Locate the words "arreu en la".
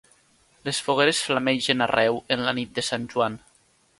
1.87-2.57